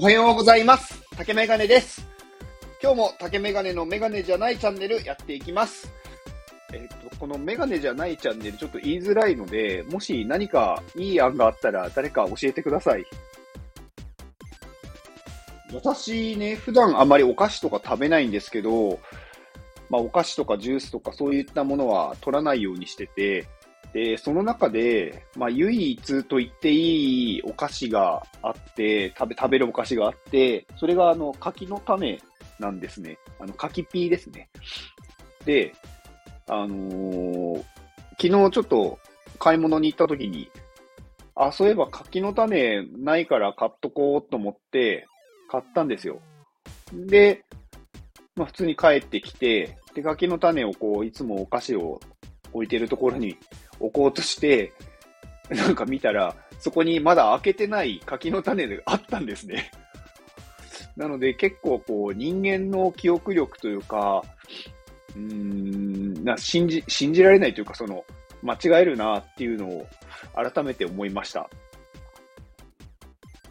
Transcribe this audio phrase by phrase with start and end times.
[0.00, 1.02] おはようございます。
[1.16, 2.06] 竹メガネです。
[2.80, 5.92] 今日も竹メガネのメガネじゃないチャンネルやっていきます。
[6.72, 13.04] えっ、と、このメガネじゃないチャンネルちょっと言いづらいので、もし何かいい案があったら誰か教えてください。
[15.74, 19.00] 私ね、普段あまりお菓子とか食べないんですけど、
[19.90, 23.48] まあお菓子とかジュースとかそういったものは取らないようにしてて、
[23.92, 32.20] で、その中で、まあ、唯一と言っていいお菓子があって、食べ、食べるお菓子があって、それがあの、柿の種
[32.58, 33.18] なんですね。
[33.40, 34.50] あの、柿ピーですね。
[35.44, 35.72] で、
[36.46, 37.64] あのー
[38.20, 38.98] 昨日ちょっと
[39.38, 40.50] 買い物に行った時に、
[41.36, 45.06] あ、そういえば柿の種ないから買っとこうと思って、
[45.48, 46.20] 買ったんですよ。
[46.92, 47.44] で、
[48.34, 52.00] まあ普通に帰ってきて、で、柿の種をこう、いつもお菓子を
[52.52, 53.36] 置いてるところに
[53.80, 54.72] 置こうとして、
[55.50, 59.70] なんか見たら、そこにまだ開けてない柿の種があったんですね。
[60.96, 64.22] なので結構こう人間の記憶力というか、
[65.14, 68.04] うーん、な信じ、信じられないというかその、
[68.42, 69.86] 間違えるなっていうのを
[70.34, 71.48] 改めて思いました。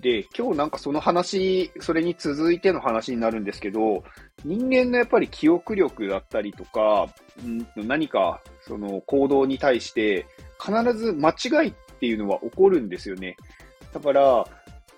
[0.00, 4.02] で、今日なんかその話、それに続いての話になるんですけど、
[4.44, 7.08] 人間のやっぱり記憶力だったりとか、
[7.44, 10.26] うん何かその行動に対して
[10.60, 13.36] 必ず間違いっていうのは起こるんですよね。
[13.92, 14.44] だから、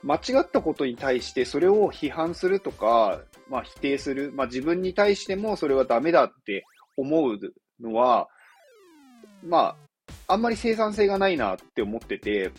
[0.02, 6.64] 間違ったことに対してそれを批判するとか、まあ否定する、まあ自分に対してもそれはダメだって
[6.96, 7.38] 思う
[7.80, 8.28] のは、
[9.42, 9.76] ま
[10.28, 12.52] あ、あんまり生産性がないなって思ってて、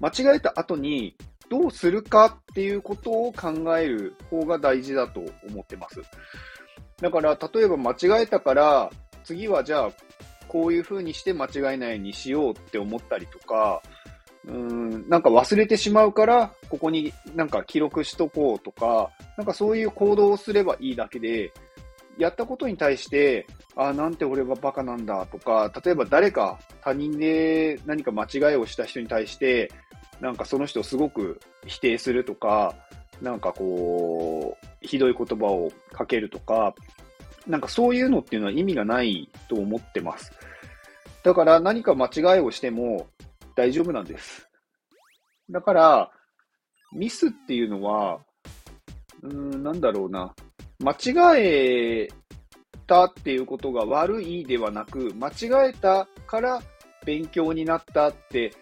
[0.00, 1.16] 間違えた後に
[1.48, 6.02] どうするかっていうことを考える方が大事だと思ってます。
[7.00, 8.90] だから、例えば間違えたから、
[9.24, 9.90] 次はじゃあ、
[10.46, 13.82] こういう風にして間違えないようにしようって思ったりとか、
[14.46, 21.52] うん、なんか忘れてしまうから、ここになんか記録しとこうとか、なんかそういう行動をすればいいだけで、
[22.18, 23.46] やったことに対して、
[23.76, 29.72] あなんて俺はバカなんだとか、例えば誰か他人で何か間違いをした人に対して、
[30.20, 32.74] なんかその人をすごく否定するとか、
[33.20, 36.74] なんかこう、ひどい言葉をかけるとか、
[37.46, 40.32] なんかそういうのっていうのは意味がないと思ってます。
[41.22, 43.06] だから何か間違いをしても
[43.54, 44.48] 大丈夫なんです。
[45.50, 46.10] だから、
[46.92, 48.20] ミスっていうのは、
[49.22, 50.34] うーん、なんだろうな。
[50.80, 52.08] 間違え
[52.86, 56.62] たっていうことが悪いではなく、間違えたから
[57.04, 58.52] 勉強になったって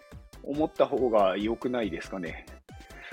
[0.42, 2.46] 思った方が良くないですかね。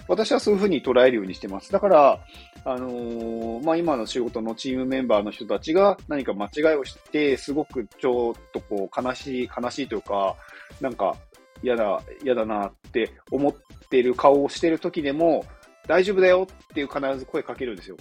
[0.10, 1.72] 私はそういうふうに捉えるようにしてます。
[1.72, 2.20] だから、
[2.66, 10.36] あのーまあ、今の仕事のチームメンバーの人たちが何か間違いをして、すごくちょっとこう悲しい、悲しいというか、
[10.82, 11.16] なんか
[11.62, 13.56] 嫌だ、嫌だなって思っ
[13.90, 15.46] てる顔をしてる時でも、
[15.88, 17.96] 大丈夫だよっていう必ず声かけるんですよ。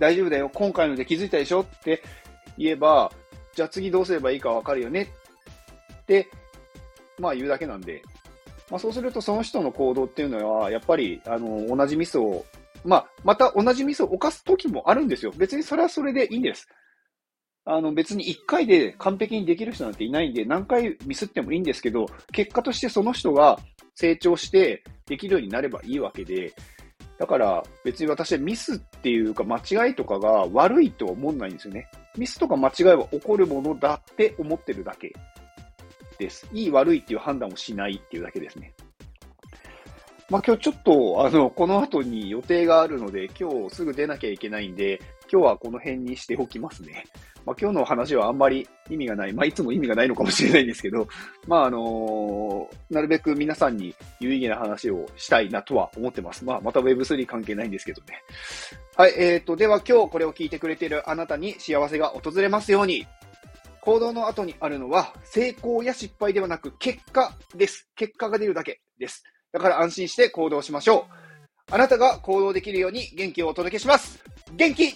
[0.00, 2.02] 大丈夫だよ、今回ので気づいたでしょって
[2.58, 3.12] 言えば、
[3.54, 5.12] じゃあ次どうすればいいかわかるよね
[6.02, 6.28] って、
[7.20, 8.02] まあ言うだけなんで、
[8.70, 12.44] まあそうするとその人の行動っていうのは、やっぱり、あの、同じミスを、
[12.84, 15.32] まあ、また同じミスを犯す時もあるんですよ。
[15.36, 16.68] 別にそれはそれでいいんです。
[17.66, 23.58] あの、別に一回で完璧にできる人なんていないんで、何回ミスってもいいんですけど、結果としてその人が
[23.94, 26.52] 成長してできるようになればいいわけで、
[27.18, 31.86] だから別に私はミスっていうか間違いとかが悪いとは思わないんですよね。
[32.18, 35.12] ミスとか間違いは起こるものだって思ってるだけ
[36.18, 36.48] です。
[36.52, 38.72] いい悪いっていう判断をしないっていうだけですね。
[40.30, 47.04] まあ今日ちょっとあの、この後に予定があるので今日すぐ出なきゃいけないんで、今日はこの辺にしておきますね。
[47.44, 49.32] まあ今日の話はあんまり意味がない。
[49.32, 51.06] まあいつも意味がないのかもしれないんですけど、
[51.46, 56.44] まああのなるべく皆さんに有意義な話をしたいなとは思ってます。
[56.44, 58.22] まあまた Web3 関係ないんですけどね。
[58.96, 63.06] はい、えーと、では今日これを聞いてくれているあなたに幸せが訪れますように。
[63.84, 67.90] 行動の後にあるのは成功や失敗ではなく結果です。
[67.96, 69.22] 結果が出るだけです。
[69.52, 71.14] だから安心して行動しましょう。
[71.70, 74.24] あなたが行動できるように元気をお届けします。
[74.56, 74.94] 元気